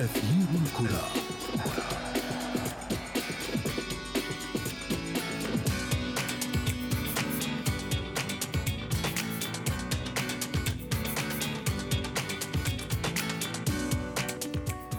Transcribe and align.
أثير 0.00 0.46
الكرة. 0.64 1.08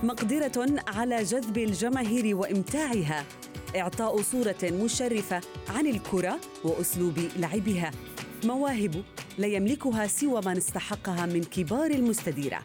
مقدرة 0.04 0.66
على 0.88 1.24
جذب 1.24 1.58
الجماهير 1.58 2.36
وإمتاعها. 2.36 3.26
إعطاء 3.76 4.22
صورة 4.22 4.56
مشرفة 4.64 5.42
عن 5.70 5.88
الكرة 5.88 6.40
وأسلوب 6.64 7.20
لعبها. 7.38 7.92
مواهب 8.44 9.04
لا 9.38 9.48
يملكها 9.48 10.08
سوى 10.08 10.42
من 10.46 10.58
استحقها 10.58 11.26
من 11.26 11.44
كبار 11.44 11.92
المستديرة. 11.92 12.60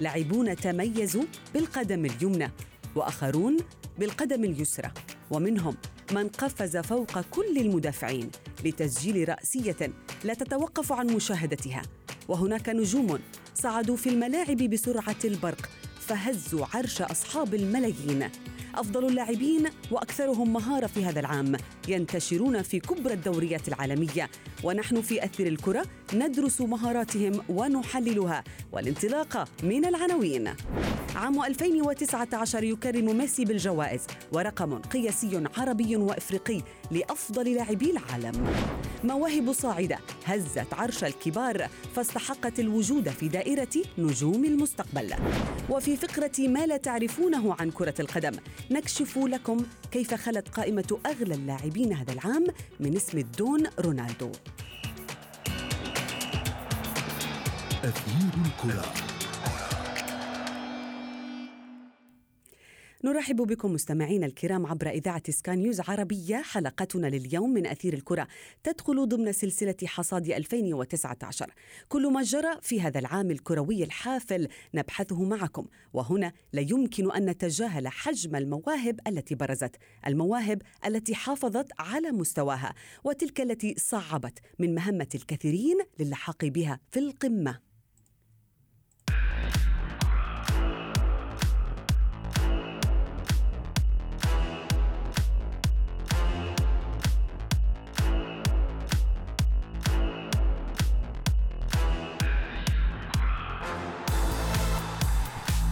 لاعبون 0.00 0.56
تميزوا 0.56 1.24
بالقدم 1.54 2.04
اليمنى 2.04 2.50
وآخرون 2.96 3.56
بالقدم 3.98 4.44
اليسرى. 4.44 4.90
ومنهم 5.30 5.76
من 6.12 6.28
قفز 6.28 6.76
فوق 6.76 7.20
كل 7.20 7.58
المدافعين 7.58 8.30
لتسجيل 8.64 9.28
رأسية 9.28 9.92
لا 10.24 10.34
تتوقف 10.34 10.92
عن 10.92 11.06
مشاهدتها. 11.06 11.82
وهناك 12.28 12.68
نجوم 12.68 13.18
صعدوا 13.54 13.96
في 13.96 14.08
الملاعب 14.08 14.56
بسرعة 14.56 15.16
البرق 15.24 15.68
فهزوا 16.00 16.66
عرش 16.74 17.02
أصحاب 17.02 17.54
الملايين. 17.54 18.30
أفضل 18.74 19.06
اللاعبين 19.06 19.68
وأكثرهم 19.90 20.52
مهارة 20.52 20.86
في 20.86 21.04
هذا 21.04 21.20
العام 21.20 21.56
ينتشرون 21.88 22.62
في 22.62 22.80
كبرى 22.80 23.14
الدوريات 23.14 23.68
العالمية 23.68 24.30
ونحن 24.64 25.00
في 25.00 25.24
أثر 25.24 25.46
الكرة 25.46 25.86
ندرس 26.14 26.60
مهاراتهم 26.60 27.42
ونحللها 27.48 28.44
والانطلاقة 28.72 29.44
من 29.62 29.84
العناوين 29.84 30.54
عام 31.16 31.44
2019 31.44 32.62
يكرم 32.64 33.18
ميسي 33.18 33.44
بالجوائز 33.44 34.06
ورقم 34.32 34.78
قياسي 34.78 35.42
عربي 35.56 35.96
وإفريقي 35.96 36.62
لأفضل 36.90 37.54
لاعبي 37.54 37.90
العالم. 37.90 38.46
مواهب 39.04 39.52
صاعدة 39.52 39.98
هزت 40.24 40.74
عرش 40.74 41.04
الكبار 41.04 41.68
فاستحقت 41.94 42.60
الوجود 42.60 43.08
في 43.08 43.28
دائرة 43.28 43.68
نجوم 43.98 44.44
المستقبل. 44.44 45.14
وفي 45.70 45.96
فقرة 45.96 46.48
ما 46.48 46.66
لا 46.66 46.76
تعرفونه 46.76 47.56
عن 47.60 47.70
كرة 47.70 47.94
القدم 48.00 48.32
نكشف 48.70 49.18
لكم 49.18 49.56
كيف 49.92 50.14
خلت 50.14 50.48
قائمة 50.48 50.98
أغلى 51.06 51.34
اللاعبين 51.34 51.92
هذا 51.92 52.12
العام 52.12 52.46
من 52.80 52.96
اسم 52.96 53.18
الدون 53.18 53.66
رونالدو. 53.78 54.32
أثير 57.84 58.32
الكرة 58.46 59.09
نرحب 63.04 63.36
بكم 63.36 63.72
مستمعينا 63.72 64.26
الكرام 64.26 64.66
عبر 64.66 64.88
إذاعة 64.88 65.22
سكاي 65.30 65.56
نيوز 65.56 65.80
عربية 65.80 66.36
حلقتنا 66.36 67.06
لليوم 67.06 67.50
من 67.50 67.66
أثير 67.66 67.94
الكرة 67.94 68.28
تدخل 68.64 69.08
ضمن 69.08 69.32
سلسلة 69.32 69.76
حصاد 69.84 70.30
2019 70.30 71.54
كل 71.88 72.12
ما 72.12 72.22
جرى 72.22 72.58
في 72.62 72.80
هذا 72.80 72.98
العام 72.98 73.30
الكروي 73.30 73.84
الحافل 73.84 74.48
نبحثه 74.74 75.22
معكم 75.22 75.66
وهنا 75.92 76.32
لا 76.52 76.60
يمكن 76.60 77.12
أن 77.12 77.24
نتجاهل 77.30 77.88
حجم 77.88 78.36
المواهب 78.36 79.00
التي 79.06 79.34
برزت 79.34 79.76
المواهب 80.06 80.62
التي 80.86 81.14
حافظت 81.14 81.68
على 81.78 82.10
مستواها 82.10 82.74
وتلك 83.04 83.40
التي 83.40 83.74
صعبت 83.78 84.38
من 84.58 84.74
مهمة 84.74 85.08
الكثيرين 85.14 85.78
للحاق 85.98 86.44
بها 86.44 86.80
في 86.90 86.98
القمة. 86.98 87.69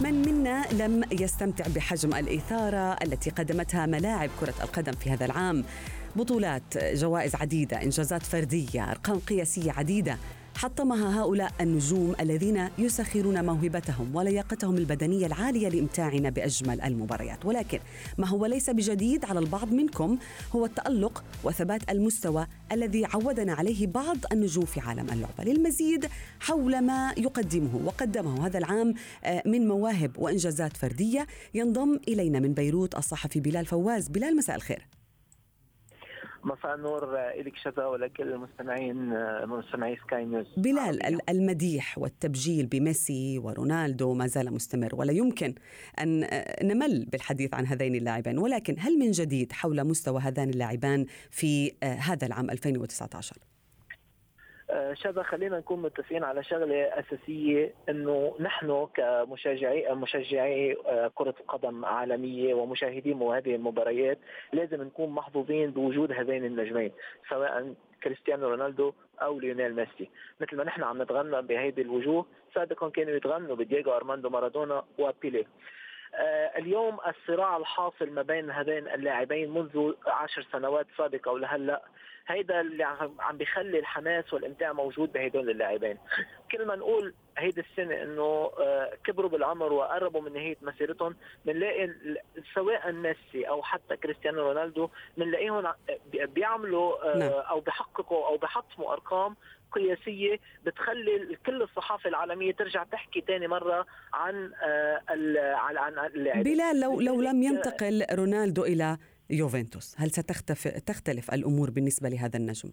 من 0.01 0.13
منا 0.13 0.65
لم 0.71 1.03
يستمتع 1.11 1.65
بحجم 1.75 2.13
الإثارة 2.15 2.93
التي 3.03 3.29
قدمتها 3.29 3.85
ملاعب 3.85 4.29
كرة 4.39 4.53
القدم 4.63 4.91
في 4.91 5.09
هذا 5.09 5.25
العام. 5.25 5.63
بطولات 6.15 6.77
جوائز 6.77 7.35
عديدة 7.35 7.83
إنجازات 7.83 8.23
فردية 8.23 8.91
أرقام 8.91 9.19
قياسية 9.19 9.71
عديدة. 9.71 10.17
حطمها 10.59 11.21
هؤلاء 11.21 11.51
النجوم 11.61 12.15
الذين 12.19 12.69
يسخرون 12.77 13.45
موهبتهم 13.45 14.15
ولياقتهم 14.15 14.77
البدنية 14.77 15.25
العالية 15.25 15.69
لإمتاعنا 15.69 16.29
بأجمل 16.29 16.81
المباريات، 16.81 17.45
ولكن 17.45 17.79
ما 18.17 18.27
هو 18.27 18.45
ليس 18.45 18.69
بجديد 18.69 19.25
على 19.25 19.39
البعض 19.39 19.73
منكم 19.73 20.17
هو 20.55 20.65
التألق 20.65 21.23
وثبات 21.43 21.89
المستوى 21.89 22.47
الذي 22.71 23.05
عودنا 23.05 23.53
عليه 23.53 23.87
بعض 23.87 24.17
النجوم 24.31 24.65
في 24.65 24.79
عالم 24.79 25.09
اللعبة، 25.09 25.43
للمزيد 25.43 26.09
حول 26.39 26.81
ما 26.81 27.13
يقدمه 27.17 27.79
وقدمه 27.85 28.47
هذا 28.47 28.57
العام 28.57 28.93
آه، 29.23 29.43
من 29.45 29.67
مواهب 29.67 30.11
وإنجازات 30.17 30.77
فردية 30.77 31.27
ينضم 31.53 31.99
إلينا 32.07 32.39
من 32.39 32.53
بيروت 32.53 32.95
الصحفي 32.95 33.39
بلال 33.39 33.65
فواز، 33.65 34.07
بلال 34.07 34.35
مساء 34.35 34.55
الخير. 34.55 34.98
مساء 36.43 36.75
النور 36.75 37.15
لك 37.45 37.57
شذا 37.63 37.85
ولكل 37.85 38.33
المستمعين 38.33 39.09
مستمعي 39.45 39.97
سكاي 39.97 40.25
نيوز. 40.25 40.45
بلال 40.57 41.29
المديح 41.29 41.97
والتبجيل 41.97 42.65
بميسي 42.65 43.39
ورونالدو 43.39 44.13
ما 44.13 44.27
زال 44.27 44.53
مستمر 44.53 44.95
ولا 44.95 45.11
يمكن 45.11 45.55
أن 46.01 46.27
نمل 46.63 47.05
بالحديث 47.05 47.53
عن 47.53 47.65
هذين 47.65 47.95
اللاعبين. 47.95 48.37
ولكن 48.37 48.75
هل 48.79 48.99
من 48.99 49.11
جديد 49.11 49.51
حول 49.51 49.83
مستوى 49.83 50.21
هذان 50.21 50.49
اللاعبان 50.49 51.05
في 51.31 51.71
هذا 51.83 52.27
العام 52.27 52.49
2019 52.49 53.35
شذا 54.93 55.23
خلينا 55.23 55.57
نكون 55.57 55.81
متفقين 55.81 56.23
على 56.23 56.43
شغلة 56.43 56.75
أساسية 56.99 57.73
إنه 57.89 58.35
نحن 58.39 58.87
كمشجعي 58.93 59.95
مشجعي 59.95 60.77
آه، 60.85 61.11
كرة 61.15 61.35
القدم 61.39 61.85
عالمية 61.85 62.53
ومشاهدين 62.53 63.21
هذه 63.21 63.55
المباريات 63.55 64.19
لازم 64.53 64.83
نكون 64.83 65.09
محظوظين 65.09 65.71
بوجود 65.71 66.11
هذين 66.11 66.45
النجمين 66.45 66.91
سواء 67.29 67.73
كريستيانو 68.03 68.49
رونالدو 68.49 68.93
أو 69.21 69.39
ليونيل 69.39 69.75
ميسي. 69.75 70.09
مثل 70.41 70.55
ما 70.57 70.63
نحن 70.63 70.83
عم 70.83 71.01
نتغنى 71.01 71.41
بهيدي 71.41 71.81
الوجوه 71.81 72.25
سابقا 72.53 72.89
كانوا 72.89 73.15
يتغنوا 73.15 73.55
بدييغو 73.55 73.91
أرماندو 73.91 74.29
مارادونا 74.29 74.83
وبيلي 74.99 75.45
اليوم 76.57 76.97
الصراع 77.07 77.57
الحاصل 77.57 78.09
ما 78.09 78.21
بين 78.21 78.51
هذين 78.51 78.87
اللاعبين 78.87 79.53
منذ 79.53 79.93
عشر 80.07 80.47
سنوات 80.51 80.87
سابقة 80.97 81.31
ولهلا 81.31 81.81
هيدا 82.29 82.61
اللي 82.61 82.83
عم 83.19 83.37
بيخلي 83.37 83.79
الحماس 83.79 84.33
والإمتاع 84.33 84.73
موجود 84.73 85.11
بهدول 85.11 85.49
اللاعبين 85.49 85.97
كل 86.51 86.65
ما 86.65 86.75
نقول 86.75 87.13
هيدي 87.37 87.61
السنة 87.61 88.03
إنه 88.03 88.51
آه، 88.59 88.97
كبروا 89.03 89.29
بالعمر 89.29 89.73
وقربوا 89.73 90.21
من 90.21 90.33
نهاية 90.33 90.57
مسيرتهم 90.61 91.15
بنلاقي 91.45 91.89
سواء 92.55 92.91
ميسي 92.91 93.49
أو 93.49 93.63
حتى 93.63 93.97
كريستيانو 93.97 94.41
رونالدو 94.41 94.89
بنلاقيهم 95.17 95.73
بيعملوا 96.13 97.13
آه، 97.13 97.17
نعم. 97.17 97.29
أو 97.31 97.59
بيحققوا 97.59 98.27
أو 98.27 98.37
بيحطموا 98.37 98.93
أرقام 98.93 99.35
قياسية 99.71 100.39
بتخلي 100.65 101.37
كل 101.45 101.61
الصحافة 101.61 102.09
العالمية 102.09 102.51
ترجع 102.51 102.83
تحكي 102.83 103.23
ثاني 103.27 103.47
مرة 103.47 103.85
عن 104.13 104.51
آه، 104.63 105.01
عن 105.55 106.05
اللاعبين 106.05 106.53
بلال 106.53 106.79
لو 106.79 107.01
لو 107.01 107.21
لم 107.21 107.43
ينتقل 107.43 108.05
رونالدو 108.13 108.63
إلى 108.63 108.97
يوفنتوس 109.29 109.95
هل 109.97 110.11
ستختلف 110.11 111.33
الأمور 111.33 111.69
بالنسبة 111.69 112.09
لهذا 112.09 112.37
النجم؟ 112.37 112.71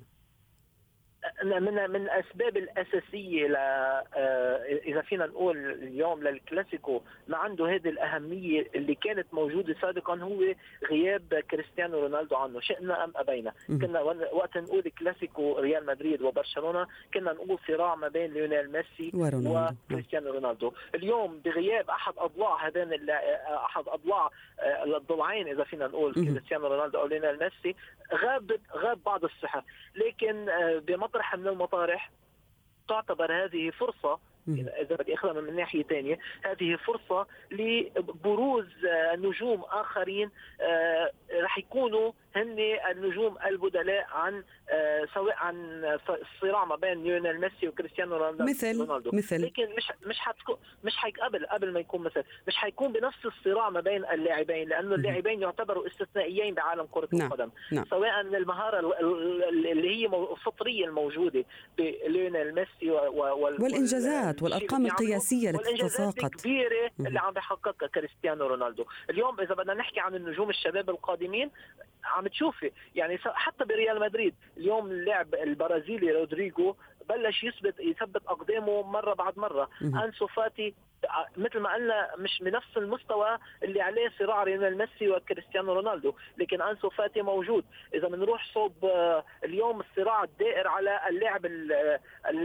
من 1.48 1.90
من 1.90 1.96
الأسباب 1.96 2.56
الأساسية 2.56 3.46
ل 3.48 3.56
آه، 3.56 4.64
إذا 4.86 5.00
فينا 5.00 5.26
نقول 5.26 5.56
اليوم 5.72 6.22
للكلاسيكو 6.22 7.02
ما 7.28 7.36
عنده 7.36 7.74
هذه 7.74 7.88
الأهمية 7.88 8.66
اللي 8.74 8.94
كانت 8.94 9.26
موجودة 9.32 9.76
سابقا 9.80 10.18
هو 10.18 10.54
غياب 10.90 11.42
كريستيانو 11.50 12.00
رونالدو 12.00 12.36
عنه. 12.36 12.60
شئنا 12.60 13.04
أم 13.04 13.12
أبينا؟ 13.16 13.52
كنا 13.68 14.00
وقت 14.32 14.58
نقول 14.58 14.82
كلاسيكو 14.82 15.58
ريال 15.58 15.86
مدريد 15.86 16.22
وبرشلونة 16.22 16.86
كنا 17.14 17.32
نقول 17.32 17.58
صراع 17.68 17.94
ما 17.94 18.08
بين 18.08 18.32
ليونيل 18.32 18.72
ميسي 18.72 19.10
وكريستيانو 19.14 20.30
رونالدو. 20.32 20.72
اليوم 20.94 21.40
بغياب 21.44 21.90
أحد 21.90 22.12
أضلاع 22.18 22.66
هذين 22.66 23.10
أحد 23.10 23.84
أضلاع 23.88 24.30
آه، 24.60 24.84
الضلعين 24.96 25.48
إذا 25.48 25.64
فينا 25.64 25.86
نقول 25.86 26.14
كريستيانو 26.14 26.66
رونالدو 26.66 26.98
أو 26.98 27.06
ليونيل 27.06 27.38
ميسي 27.38 27.76
غاب 28.14 28.60
غاب 28.76 28.98
بعض 29.06 29.24
السحر 29.24 29.62
لكن 29.96 30.48
آه، 30.48 30.78
بمطرح 30.78 31.34
من 31.36 31.48
المطارح 31.48 32.10
تعتبر 32.88 33.44
هذه 33.44 33.70
فرصة 33.70 34.18
اذا 34.48 34.96
بدي 34.96 35.14
أخذها 35.14 35.40
من 35.40 35.56
ناحية 35.56 35.82
ثانية 35.82 36.18
هذه 36.42 36.76
فرصة 36.76 37.26
لبروز 37.50 38.66
آه، 38.88 39.16
نجوم 39.16 39.62
آخرين 39.62 40.30
آه، 40.60 41.10
رح 41.42 41.58
يكونوا 41.58 42.12
هن 42.36 42.56
النجوم 42.90 43.36
البدلاء 43.46 44.06
عن 44.12 44.44
آه، 44.70 45.06
سواء 45.14 45.36
عن 45.36 45.56
الصراع 46.08 46.64
ما 46.64 46.76
بين 46.76 47.02
ليونيل 47.02 47.40
ميسي 47.40 47.68
وكريستيانو 47.68 48.16
رونالدو. 48.16 48.44
مثل 48.44 48.88
مثل. 49.12 49.42
لكن 49.42 49.68
مش 49.76 49.92
مش 50.06 50.18
حتكون 50.18 50.56
مش 50.84 50.96
حيك 50.96 51.20
قبل 51.20 51.46
قبل 51.46 51.72
ما 51.72 51.80
يكون 51.80 52.02
مثل 52.02 52.24
مش 52.48 52.56
حيكون 52.56 52.92
بنفس 52.92 53.26
الصراع 53.26 53.70
ما 53.70 53.80
بين 53.80 54.04
اللاعبين 54.04 54.68
لأنه 54.68 54.94
اللاعبين 54.94 55.42
يعتبروا 55.42 55.86
استثنائيين 55.86 56.54
بعالم 56.54 56.86
كرة 56.90 57.08
نعم. 57.12 57.26
القدم. 57.26 57.50
نعم. 57.72 57.84
سواء 57.90 58.20
المهارة 58.20 59.00
اللي 59.48 59.90
هي 59.90 60.06
الفطريه 60.06 60.84
الموجودة 60.84 61.44
بليونيل 61.78 62.54
ميسي 62.54 62.90
والإنجازات. 62.90 64.35
والأرقام 64.42 64.86
القياسية 64.86 65.50
التي 65.50 65.76
تتساقط 65.76 66.34
كبيره 66.34 66.90
اللي 67.00 67.18
عم 67.18 67.32
بيحققها 67.32 67.86
كريستيانو 67.88 68.46
رونالدو. 68.46 68.84
اليوم 69.10 69.40
إذا 69.40 69.54
بدنا 69.54 69.74
نحكي 69.74 70.00
عن 70.00 70.14
النجوم 70.14 70.50
الشباب 70.50 70.90
القادمين 70.90 71.50
عم 72.04 72.26
تشوفي 72.26 72.70
يعني 72.94 73.18
حتى 73.18 73.64
بريال 73.64 74.00
مدريد 74.00 74.34
اليوم 74.56 74.86
اللاعب 74.86 75.34
البرازيلي 75.34 76.12
رودريجو 76.12 76.74
بلش 77.08 77.44
يثبت 77.44 77.80
يثبت 77.80 78.22
أقدامه 78.26 78.82
مرة 78.82 79.14
بعد 79.14 79.38
مرة. 79.38 79.68
أنسو 79.82 80.26
فاتي 80.26 80.74
مثل 81.36 81.58
ما 81.58 81.74
قلنا 81.74 82.10
مش 82.18 82.42
بنفس 82.42 82.76
المستوى 82.76 83.38
اللي 83.62 83.80
عليه 83.80 84.12
صراع 84.18 84.42
ريال 84.42 84.78
ميسي 84.78 85.08
وكريستيانو 85.08 85.72
رونالدو. 85.72 86.14
لكن 86.38 86.62
أنسو 86.62 86.90
فاتي 86.90 87.22
موجود. 87.22 87.64
إذا 87.94 88.08
بنروح 88.08 88.46
صوب 88.54 88.84
آه، 88.84 89.24
اليوم 89.44 89.80
الصراع 89.80 90.24
الدائر 90.24 90.68
على 90.68 91.00
اللاعب 91.08 91.46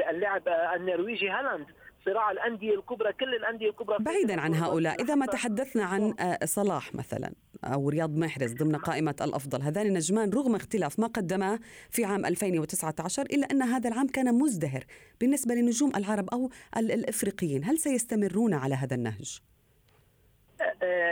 اللاعب 0.10 0.48
النرويجي 0.48 1.30
هالاند. 1.30 1.66
صراع 2.06 2.32
الأندية 2.32 2.76
الكبرى 2.76 3.14
كل 3.14 3.36
الأندية 3.36 3.70
الكبرى 3.70 3.98
بعيدا 4.00 4.42
عن 4.42 4.56
هؤلاء. 4.56 5.02
إذا 5.02 5.16
ما 5.16 5.26
تحدثنا 5.26 5.84
عن 5.84 6.14
آه، 6.20 6.46
صلاح 6.46 6.96
مثلا 6.96 7.34
أو 7.64 7.90
رياض 7.90 8.18
محرز 8.18 8.54
ضمن 8.54 8.76
قائمة 8.76 9.16
الأفضل 9.22 9.62
هذان 9.62 9.86
النجمان 9.86 10.30
رغم 10.30 10.56
اختلاف 10.56 11.00
ما 11.00 11.08
قدما 11.08 11.60
في 11.90 12.06
عام 12.06 12.26
2019 12.26 13.22
إلا 13.22 13.48
أن 13.52 13.62
هذا 13.62 13.90
العام 13.90 14.08
كان 14.08 14.36
مزدهر 14.36 14.84
بالنسبة 15.20 15.56
لنجوم 15.56 15.92
العرب 15.96 16.30
أو 16.30 16.50
الإفريقيين. 16.78 17.64
هل 17.64 17.78
سيستمرون 17.78 18.54
على 18.54 18.76
هذا 18.76 18.96
النهج؟ 18.96 19.42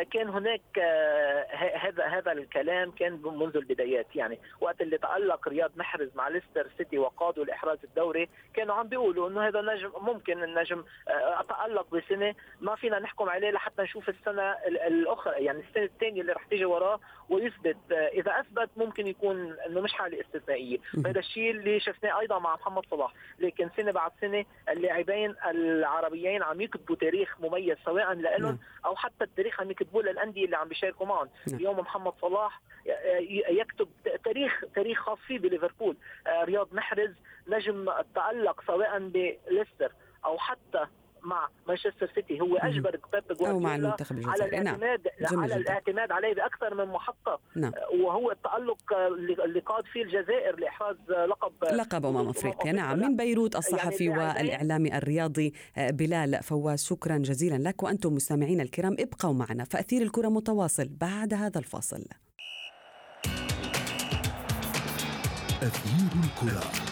كان 0.03 0.29
هناك 0.29 0.61
آه، 0.81 1.45
هذا 1.75 2.05
هذا 2.05 2.31
الكلام 2.31 2.91
كان 2.91 3.21
منذ 3.23 3.57
البدايات 3.57 4.15
يعني. 4.15 4.39
وقت 4.61 4.81
اللي 4.81 4.97
تألق 4.97 5.47
رياض 5.47 5.71
محرز 5.75 6.09
مع 6.15 6.27
ليستر 6.27 6.67
سيتي 6.77 6.97
وقادوا 6.97 7.43
الاحراز 7.43 7.77
الدوري 7.83 8.29
كانوا 8.53 8.75
عم 8.75 8.87
بيقولوا 8.87 9.29
إنه 9.29 9.47
هذا 9.47 9.59
النجم 9.59 9.91
ممكن 10.01 10.43
النجم 10.43 10.83
آه، 11.07 11.41
تالق 11.41 11.95
بسنة 11.95 12.35
ما 12.61 12.75
فينا 12.75 12.99
نحكم 12.99 13.29
عليه 13.29 13.51
لحتى 13.51 13.81
نشوف 13.81 14.09
السنة 14.09 14.55
الأخرى 14.67 15.43
يعني 15.43 15.59
السنة 15.59 15.83
الثانية 15.83 16.21
اللي 16.21 16.33
رح 16.33 16.45
تيجي 16.45 16.65
وراه 16.65 16.99
ويثبت 17.29 17.77
إذا 17.91 18.39
أثبت 18.39 18.69
ممكن 18.77 19.07
يكون 19.07 19.55
إنه 19.67 19.81
مش 19.81 19.93
حالة 19.93 20.21
استثنائية. 20.21 20.77
هذا 21.05 21.19
الشيء 21.19 21.51
اللي 21.51 21.79
شفناه 21.79 22.19
أيضا 22.19 22.39
مع 22.39 22.55
محمد 22.55 22.85
صلاح. 22.91 23.13
لكن 23.39 23.69
سنة 23.77 23.91
بعد 23.91 24.11
سنة 24.21 24.45
اللاعبين 24.69 25.35
العربيين 25.49 26.43
عم 26.43 26.61
يكتبوا 26.61 26.95
تاريخ 26.95 27.35
مميز 27.41 27.77
سواء 27.85 28.13
لهم 28.13 28.59
أو 28.85 28.95
حتى 28.95 29.23
التاريخ 29.23 29.58
عم 29.59 29.71
يكتبوه 29.71 30.03
للأندية 30.03 30.45
اللي 30.45 30.57
عم 30.57 30.67
بيشاركوا 30.67 31.05
معهم 31.05 31.29
نعم. 31.47 31.59
اليوم 31.59 31.79
محمد 31.79 32.13
صلاح 32.21 32.61
يكتب 33.49 33.87
تاريخ 34.23 34.63
تاريخ 34.75 34.99
خاص 34.99 35.17
فيه 35.27 35.39
بليفربول 35.39 35.97
آه، 36.27 36.43
رياض 36.43 36.73
محرز 36.73 37.11
نجم 37.47 37.89
تالق 38.15 38.63
سواء 38.67 38.99
بليستر 38.99 39.91
أو 40.25 40.37
حتى 40.37 40.87
مع 41.23 41.47
مانشستر 41.67 42.11
سيتي. 42.15 42.41
هو 42.41 42.57
أجبر 42.57 42.99
بيب 43.13 43.37
جوارديولا 43.37 43.95
الجزائري. 44.11 44.19
نعم. 44.19 44.29
على 44.29 44.45
الاعتماد 44.45 45.07
نعم. 45.31 45.39
على 45.39 45.55
الاعتماد 45.55 46.11
عليه 46.11 46.33
بأكثر 46.33 46.73
من 46.73 46.85
محطه 46.85 47.39
نعم. 47.55 47.71
وهو 48.03 48.31
التألق 48.31 48.93
اللي 49.45 49.59
قاد 49.59 49.83
فيه 49.85 50.03
الجزائر 50.03 50.59
لإحراز 50.59 50.97
لقب 51.29 51.53
لقب 51.63 52.05
امم 52.05 52.29
أفريقيا. 52.29 52.71
نعم. 52.71 52.99
من 52.99 53.17
بيروت 53.17 53.55
الصحفي 53.55 54.05
يعني 54.05 54.19
والاعلامي 54.19 54.97
الرياضي 54.97 55.53
آه، 55.77 55.89
بلال 55.89 56.43
فواز. 56.43 56.83
شكرا 56.83 57.17
جزيلا 57.17 57.69
لك 57.69 57.83
وأنتم 57.83 58.13
مستمعينا 58.13 58.63
الكرام. 58.63 58.95
ابقوا 58.99 59.33
معنا. 59.33 59.63
فأثير 59.63 60.01
الكرة 60.01 60.27
متواصل 60.27 60.89
بعد 60.89 61.33
هذا 61.33 61.59
الفاصل. 61.59 62.05
أثير 65.61 66.09
الكرة. 66.23 66.88